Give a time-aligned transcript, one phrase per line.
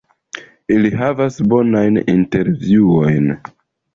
[0.75, 3.29] Ili havas bonajn intervjuojn.